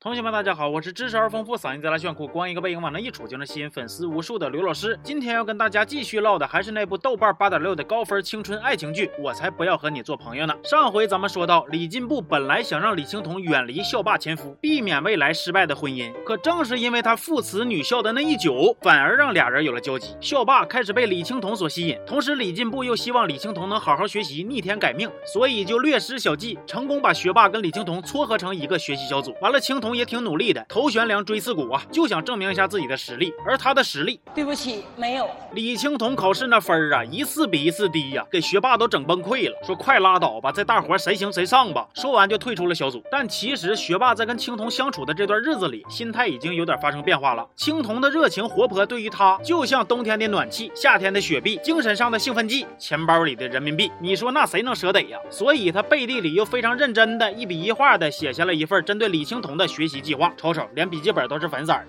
[0.00, 4.96] 同学们，大家好，我是知识而丰富、嗓音贼拉炫酷、光一个背影往那一杵就能吸引粉丝无数的刘老师。
[5.02, 10.54] 今天要跟大家继续唠的还是那部豆瓣八点六的高分青春爱情剧，我才不要和你做朋友呢。
[10.62, 20.14] 上回咱们说到，李进步本来想让李青桐远离校霸前夫，避免未来失败的婚姻，可正是因为他父慈女孝的那一久，反而让俩人有了交集。
[20.20, 29.34] 校霸开始被李青桐所吸引，同时李进步又希望李青桐能好好学习，逆天改命，所以就略施小计，成功把学霸跟李青桐撮合成一个学习小组。
[29.40, 30.64] 完了，青桐也挺努力的。
[30.68, 33.32] 头悬梁锥刺股啊，就想证明一下自己的实力。
[33.46, 35.28] 而他的实力，对不起，没有。
[35.52, 39.56] 李青桐考试那分儿啊，一次比一次低呀，给学霸都整崩溃了。
[39.66, 41.86] 说快拉倒吧，这大伙谁行谁上吧。
[41.94, 43.02] 说完就退出了小组。
[43.10, 47.46] 但其实学霸在跟青铜相处的这段日子里，心态已经有点发生变化了。
[47.56, 53.90] 青铜的热情活泼，对于他就像冬天的暖气，夏天的雪碧，精神上的兴奋剂，钱包里的人民币。
[54.00, 55.18] 你说那谁能舍得呀？
[55.30, 60.32] 所以他背地里又非常认真的一笔一画的写下了一份针对李青桐的学习计划。
[60.36, 60.62] 瞅瞅。
[60.74, 61.84] 连笔记本都是粉色的。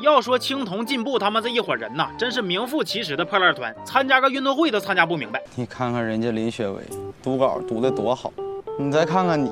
[0.00, 5.42] 要说青铜进步，他们这一伙人呐，真是名副其实的破烂团，参加个运动会都参加不明白。
[5.54, 6.82] 你看看人家林雪薇
[7.22, 8.30] 读稿读得多好，
[8.78, 9.50] 你再看看你，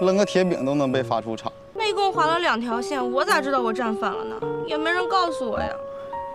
[0.00, 1.52] 扔个铁饼都能被罚出场。
[1.74, 4.36] 那一共划了两条线，我咋知道我站反了呢？
[4.68, 5.68] 也没人告诉我呀。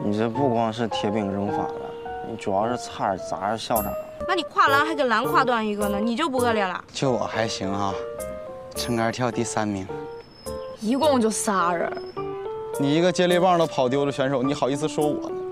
[0.04, 1.82] 你这不光是铁饼扔反了，
[2.30, 3.94] 你主要是差点砸着校长。
[4.28, 6.84] 那你跨栏还给栏跨断一个呢，你就不恶劣了？
[6.94, 7.94] 就我还行啊，
[8.76, 9.88] 撑杆跳第三名。
[10.82, 11.92] 一共就仨人，
[12.80, 15.45] 你一个接力棒都跑丢的选手，你好意思说我呢？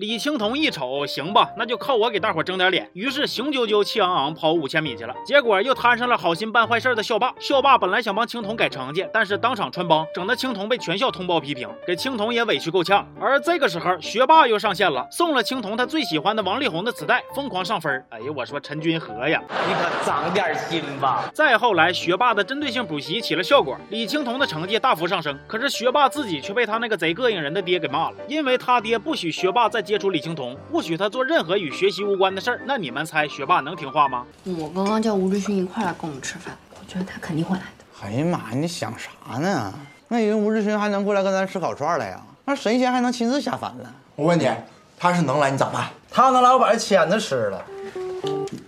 [0.00, 2.88] 李青铜一瞅，行吧，那就靠我给大伙争点脸。
[2.94, 5.14] 于是雄赳赳、气昂昂跑五千米去了。
[5.26, 7.34] 结果又摊上了好心办坏事的校霸。
[7.38, 13.06] 校霸本来想帮青铜改成绩，但是当场穿帮，整得青铜被全校通报批评，给青铜也委屈够呛。
[13.20, 18.02] 而这个时候，学霸又上线了，送了青铜他最喜欢的王力宏的磁带，疯狂上分。
[18.08, 21.30] 哎呀，我说陈君和呀，你可长点心吧。
[21.34, 25.38] 再后来，学霸的针对性补习起了效果，李青铜的成绩大幅上升。
[25.46, 29.84] 可是学霸自己却被他那个贼膈应人的爹给骂了，因为他爹不许学霸再。
[29.90, 32.60] 接触李青桐，不许他做任何与学习无关的事儿。
[32.64, 34.24] 那你们猜学霸能听话吗？
[34.44, 37.84] 我刚刚叫吴志勋一块来跟我们吃饭，我觉得他肯定会来的。
[38.00, 39.74] 哎呀妈呀，你想啥呢？
[40.06, 42.22] 那人吴志勋还能过来跟咱吃烤串来呀？
[42.44, 43.92] 那神仙还能亲自下凡了？
[44.14, 44.48] 我问你，
[44.96, 45.88] 他是能来，你咋办？
[46.08, 47.64] 他能来，我把这签子吃了。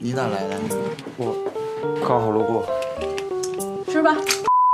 [0.01, 0.59] 你咋来的？
[1.19, 1.37] 我
[2.05, 2.67] 刚好路过。
[3.87, 4.17] 吃吧。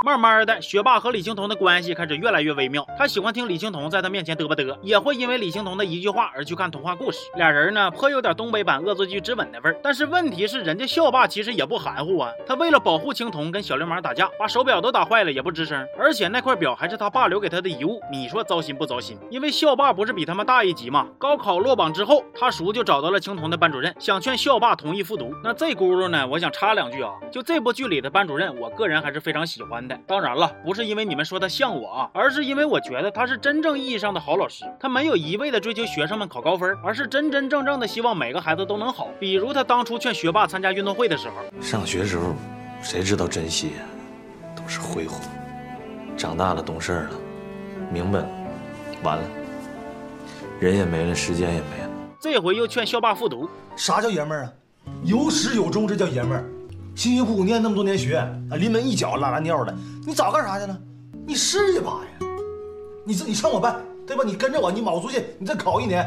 [0.06, 2.86] 慢慢的，学霸和李青桐的关系开始越来越微妙。
[2.96, 7.18] 他喜欢听李青桐在他面前嘚吧嘚，也会因为李青桐的一句话而去看童话故事。
[7.34, 9.76] 俩人呢，颇有点东北版恶作剧之吻的味儿。
[9.82, 12.30] 但是问题是，人家校霸其实也不含糊啊。
[12.46, 15.84] 他为了保护青桐，跟小流氓打架，把手表都打坏了也不吱声。
[15.98, 19.18] 而且那块表还是他爸留给他的遗物，你说糟心不糟心？
[19.30, 21.08] 因为校霸不是比他们大一级吗？
[21.18, 25.34] 高考落榜之后，他叔就找到了青桐的班主任，想劝校霸同意复读。
[25.42, 29.87] 那这轱辘呢，我想插两句啊，就这部剧里的班主任，我个人还是非常喜欢的。
[30.06, 30.52] 当然了。
[30.64, 34.64] 不是因为你们说他像我啊，而是因为我觉得他是真正意义上的好老师。
[34.80, 39.08] 他没有一味的追求学生们考高分，而是真真正正的希望每个孩子都能好。
[39.20, 42.34] 比如他当初劝学霸参加运动会的时候，上学时候
[42.82, 43.82] 谁知道珍惜呀，
[44.56, 45.16] 都是挥霍。
[46.16, 47.10] 长大了懂事了，
[47.92, 48.28] 明白了，
[49.04, 49.24] 完了，
[50.58, 51.90] 人也没了，时间也没了。
[52.20, 54.52] 这回又劝校霸复读，啥叫爷们儿啊？
[55.04, 56.44] 有始有终，这叫爷们儿。
[56.98, 59.72] 辛辛苦苦念那么多年学啊，临门一脚拉拉尿的，
[60.04, 60.76] 你早干啥去了？
[61.28, 62.28] 你试一把呀！
[63.04, 64.24] 你自己上我班，对吧？
[64.26, 66.04] 你跟着我，你卯足劲，你再考一年，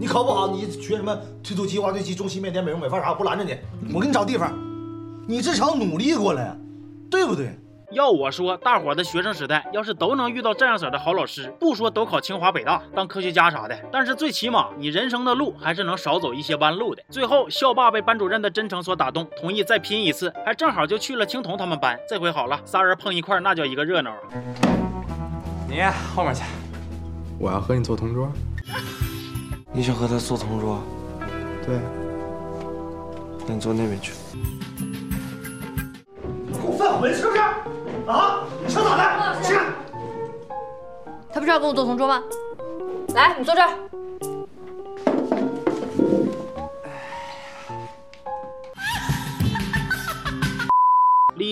[0.00, 3.56] 你考不好，你学什么推土机、挖掘机、中西面点、美容美发啥，我不拦着你，
[3.94, 4.52] 我给你找地方。
[5.28, 6.58] 你至少努力过来，
[7.08, 7.56] 对不对？
[7.92, 17.02] 要我说，大伙的学生时代要是都能遇到这样式的好老师，不说都考清华北大当科学家啥的，但是最起码你人生的路还是能少走一些弯路的。
[17.10, 21.98] 最后，校霸被班主任的真诚所打动，同意再拼一次，还正好就去了青铜他们班。
[22.08, 24.10] 这回好了，仨人碰一块，那叫一个热闹。
[25.68, 25.80] 你
[26.14, 26.42] 后面去，
[27.38, 28.32] 我要和你做同桌。
[29.72, 30.80] 你想和他做同桌？
[31.66, 31.78] 对。
[33.46, 34.12] 那你坐那边去。
[36.46, 37.40] 你给我犯浑是不是？
[38.12, 38.44] 啊！
[38.64, 39.40] 你想咋的？
[39.42, 39.60] 起来！
[41.32, 42.22] 他不是要跟我做同桌吗？
[43.14, 43.70] 来，你坐这儿。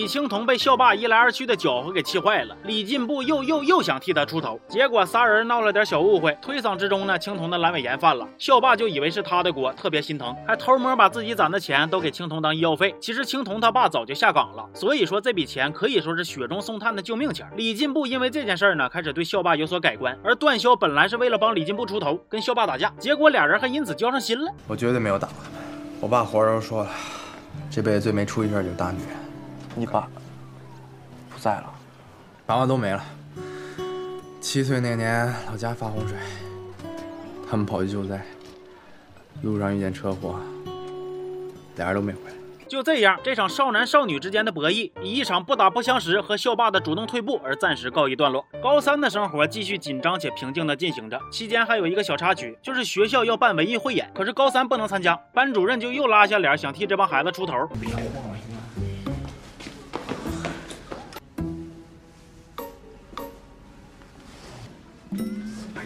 [0.01, 12.95] 李青桐被校霸一来二去的搅和给气坏了，李进步又又又想替他出头，结果仨人闹了点小误会，推搡之中呢，青铜的阑尾炎犯了，校霸就以为是他的锅，特别心疼，还偷摸把自己攒的钱都给青铜当医药费。
[12.99, 17.47] 其实青铜他爸早就下岗了，所以说这笔钱可以说是雪中送炭的救命钱。
[17.55, 24.51] 李进步因为这件事呢，开始对校霸有所改观，而段霄本来是为了帮李进步出头，跟校霸打架，结果俩人还因此交上心了。
[24.67, 25.61] 我绝对没有打他们，
[25.99, 26.89] 我爸活着说了，
[27.69, 29.09] 这辈子最没出息事就是打女人。
[29.75, 30.07] 你爸
[31.29, 31.73] 不在了，
[32.45, 33.03] 爸妈都没了。
[34.39, 36.17] 七岁那年，老家发洪水，
[37.49, 38.21] 他们跑去救灾，
[39.41, 40.39] 路上遇见车祸，
[41.77, 42.35] 俩人都没回来。
[42.67, 48.45] 就这样，这场少男少女之间的博弈，以一场不打不相识和校霸的主动退步而暂时告一段落。
[48.63, 57.53] 高三的生活继续紧张且平静地进行着，期间还有一个小插曲，就是学校要办文艺汇演，可是高三不能参加，班主任就又拉下脸想替这帮孩子出头。
[57.95, 58.30] 哎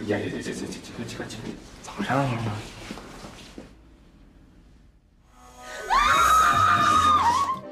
[0.06, 0.42] 呀呀呀呀呀！
[0.42, 0.66] 这个这个
[1.06, 1.48] 这个
[1.82, 2.52] 咋上了？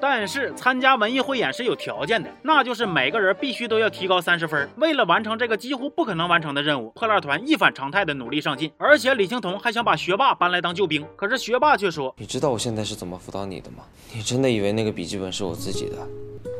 [0.00, 4.68] 但是参加文艺汇演是有条件的，那就是每个人必须都要提高三十分。
[4.76, 11.06] 为了完成这个几乎不可能完成的任务，破烂团一反常态的努力上进，而且李青桐还想把学霸搬来当救兵。
[11.16, 13.84] 可是学霸却说：“你知道我现在是怎么辅导你的吗？
[14.12, 15.96] 你真的以为那个笔记本是我自己的？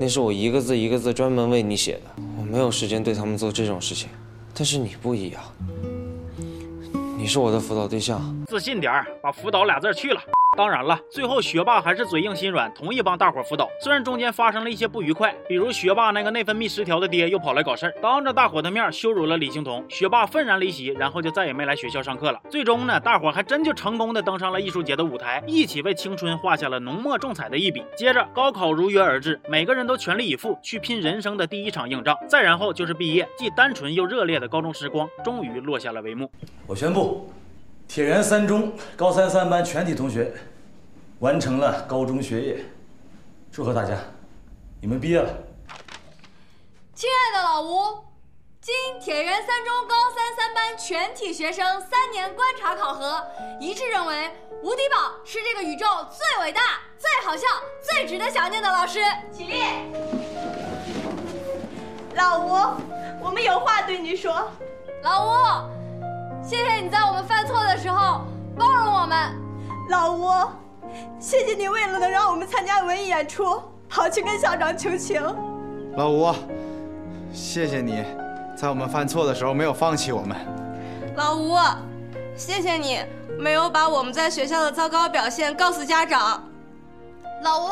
[0.00, 2.22] 那是我一个字一个字专门为你写的。
[2.38, 4.08] 我没有时间对他们做这种事情，
[4.56, 5.42] 但是你不一样，
[7.18, 8.22] 你是我的辅导对象。
[8.46, 10.20] 自信点，把辅导俩字去了。”
[10.54, 13.68] 当然了，最后学霸还是嘴硬心软，同意帮大伙辅导。
[13.80, 22.40] 虽然中间发生了一些不愉快，比如学霸那个内分泌失调的爹又跑来搞事儿，当着大伙的面羞辱了李青桐，学霸愤然离席，然后就再也没来学校上课了。
[22.48, 27.82] 最终呢，大伙还真就成功的登上了艺术节的舞台，一起为青春画下了浓墨重彩的一笔。
[27.96, 32.16] 接着，高考如约而至，每个人都全力以赴去拼人生的第一场硬仗。
[32.28, 36.30] 再然后就是毕业，既单纯又热烈的高中时光终于落下了帷幕。
[36.66, 37.30] 我宣布。
[37.86, 40.34] 铁原三中高三三班全体同学
[41.20, 42.64] 完成了高中学业，
[43.52, 43.96] 祝贺大家，
[44.80, 45.30] 你们毕业了。
[46.94, 48.04] 亲爱的老吴，
[48.60, 53.24] 经铁原三中高三三班全体学生三年观察考核，
[53.60, 54.30] 一致认为
[54.62, 56.60] 吴迪宝是这个宇宙最伟大、
[56.98, 57.46] 最好笑、
[57.80, 59.00] 最值得想念的老师。
[59.32, 59.62] 起立。
[62.16, 62.50] 老吴，
[63.20, 64.50] 我们有话对你说。
[65.02, 65.83] 老吴。
[66.46, 68.20] 谢谢你在我们犯错的时候
[68.54, 69.34] 包容我们，
[69.88, 70.28] 老吴，
[71.18, 75.22] 谢谢你为了能让我们参加文艺演出，跑去跟校长求情。
[75.96, 76.34] 老吴，
[77.32, 78.04] 谢谢你，
[78.54, 80.36] 在我们犯错的时候没有放弃我们。
[81.16, 81.56] 老吴，
[82.36, 83.00] 谢谢你
[83.38, 86.44] 没有把我们在学校的糟糕表现告诉家长。
[87.42, 87.70] 老吴，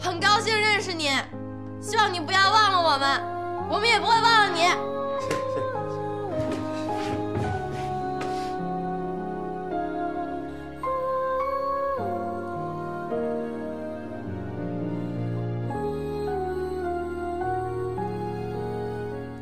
[0.00, 1.10] 很高兴认识你，
[1.82, 3.22] 希望你不要忘了我们，
[3.68, 4.97] 我们也不会忘了你。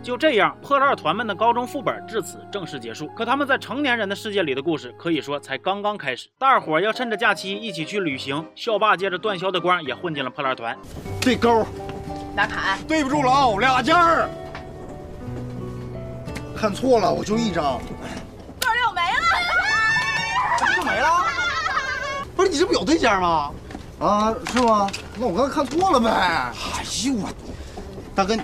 [0.06, 3.08] 就这样，破烂团们的高中副本至此正式结束。
[3.08, 6.28] 可他们在成年人的世界里的故事，可以说才刚刚开始。
[6.38, 8.46] 大伙要趁着假期一起去旅行。
[8.54, 10.78] 校霸借着段霄的光也混进了破烂团。
[11.20, 11.66] 对勾，
[12.36, 14.30] 拿卡，对不住了啊，俩件儿。
[16.56, 17.80] 看错了，我就一张。
[18.60, 19.16] 豆六没了，
[20.56, 21.08] 这就没了？
[22.36, 23.50] 不是你这不有对尖吗？
[23.98, 24.88] 啊，是吗？
[25.18, 26.08] 那我刚才看错了呗。
[26.08, 26.54] 哎
[27.04, 27.28] 呦我，
[28.14, 28.36] 大哥。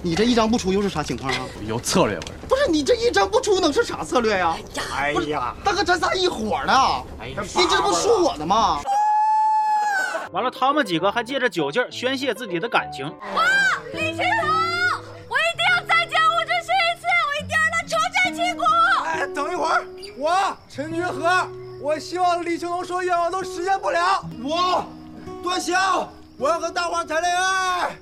[0.00, 1.40] 你这一张不出又是啥情况啊？
[1.66, 2.32] 有策略不是？
[2.48, 4.56] 不是你这一张不出能是啥策略呀？
[4.96, 6.72] 哎呀，大哥，咱仨一伙的，
[7.20, 8.80] 哎呀，你这不说我的吗？
[10.30, 13.06] 完了，他们几个还借着酒劲宣泄自己的感情。
[13.34, 13.42] 哇，
[13.92, 14.48] 李青桐，
[15.28, 18.62] 我一定要再见吴志勋一次，我一定让他重振旗鼓。
[19.04, 19.84] 哎，等一会儿，
[20.16, 21.48] 我陈君和，
[21.80, 24.22] 我希望李青桐说愿望都实现不了。
[24.44, 24.86] 我
[25.42, 27.98] 段霄，我要和大花谈恋爱。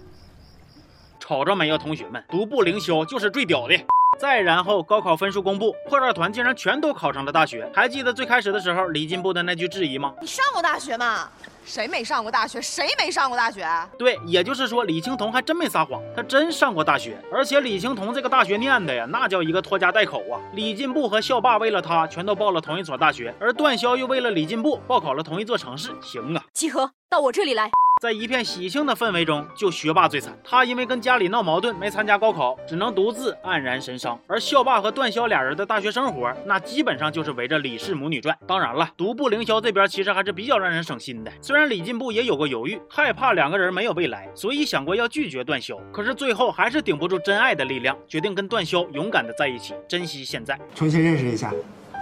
[1.27, 3.75] 瞅着没有，同学们，独步凌霄就是最屌的。
[4.17, 7.69] 再然后，高考分数公布，破烂团竟然全都考上了大学。
[7.75, 10.15] 还记得最开始的时候，李进步的那句质疑吗？
[10.21, 11.29] 你上过大学吗？
[11.65, 12.63] 谁没上过大学？
[12.63, 13.69] 谁没上过大学？
[13.99, 17.21] 对，也就是说，李青桐还真没撒谎，他真上过大学。
[17.33, 20.39] 而且李青桐这个大学念的呀，那叫一个拖家带口啊。
[20.55, 25.91] 李进步和校霸为了他，全都报了同一所大学，而段霄又为了李进步报考了同一座城市。
[26.01, 27.69] 行啊，集合到我这里来。
[28.03, 30.39] 在一片喜庆的氛围中，就学霸最惨。
[30.45, 34.21] 他因为跟家里闹矛盾，没参加高考，只能独自黯然神伤。
[34.27, 38.37] 而校霸和段潇俩人的大学生活，那基本上就是围着李氏母女转。
[38.47, 41.33] 当然了，独步凌霄这边其实还是比较让人省心的。
[41.41, 45.81] 虽然李进步也有过犹豫，害怕两个人没有未来，所以想过要拒绝段潇。
[45.91, 50.61] 可是最后还是顶不住真爱的力量，决定跟段潇勇敢的在一起，珍惜现在。
[50.75, 51.51] 重新认识一下，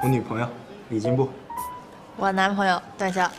[0.02, 0.48] 我女朋友
[0.88, 1.30] 李进步，
[2.16, 3.30] 我男朋友段霄。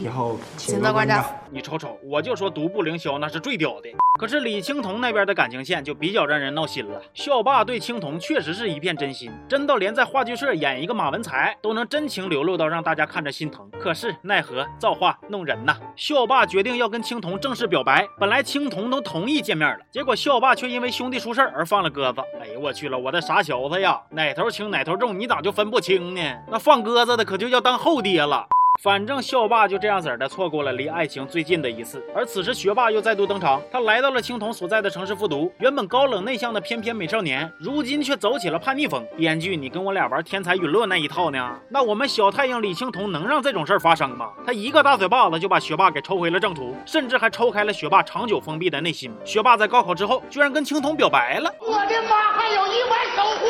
[0.00, 1.22] 以后请多关照。
[1.50, 3.90] 你瞅瞅，我就说独步凌霄那是最屌的。
[4.18, 7.00] 可是李青桐那边的感情线就比较让人闹心了。
[7.12, 13.68] 校霸对青桐确实是一片真心，真到连在话剧社演一个马文才都能真情流露到让大家看着心疼。
[13.78, 18.06] 可是奈何造化弄人呐，校霸决定要跟青桐正式表白。
[18.18, 22.20] 本来青桐都同意见面了，结果校霸却因为兄弟出事而放了鸽子。
[22.40, 26.22] 哎呦我去了，我的傻小子呀，哪头轻哪头重，你咋就分不清呢？
[26.50, 28.46] 那放鸽子的可就要当后爹了。
[28.78, 35.52] 反正校霸就这样子的错过了离爱情最近的一次，而此时学霸又再度登场，他来到了青铜所在的城市复读。
[35.58, 39.04] 原本高冷内向的翩翩美少年，如今却走起了叛逆风。
[39.18, 41.58] 编剧，你跟我俩玩天才陨落那一套呢？
[41.68, 44.30] 那我们小太阳李青铜能让这种事儿发生吗？
[44.46, 49.12] 他一个大嘴巴子就把学霸给抽回了正途，甚至还抽开了学霸长久封闭的内心。
[49.26, 53.46] 学霸在高考之后居然跟青铜表白了，我的妈，还有意外收获！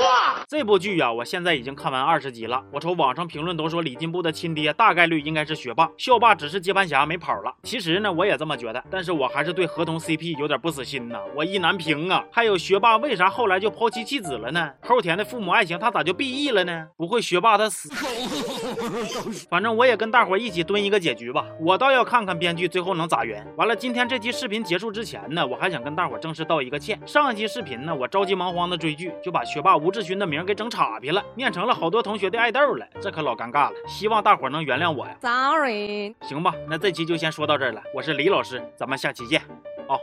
[0.49, 2.61] 这部剧呀，我现在已经看完二十集了。
[2.73, 5.89] 我瞅网上评论都说李进步的亲爹大概率应该是学霸。
[5.97, 12.25] 校霸只是接盘侠没跑了，其实呢我也这么觉得，但是我还是对合同 CP 有点不死心呐，我意难平啊。
[12.31, 14.71] 还有学霸为啥后来就抛妻弃子了呢？
[14.83, 16.87] 后田的父母爱情他咋就 BE 了呢？
[16.97, 17.91] 不会学霸他死？
[19.49, 23.47] 反正我也跟大伙一起蹲一个结局吧，我倒要看看编剧最后能咋圆。
[23.57, 26.99] 完了，今天这期视频结束之前呢，我还想跟大伙正式道一个歉。
[27.07, 33.75] 上一期视频呢，我着急忙慌的追剧，就把学霸吴志勋的名给整岔劈了，念成了好多同学的爱豆了，这可老尴尬了。
[33.87, 35.17] 希望大伙能原谅我呀。
[35.21, 36.15] Sorry。
[36.23, 37.83] 行吧，那这期就先说到这儿了。
[37.95, 39.41] 我是李老师，咱们下期见，
[39.89, 39.99] 哦。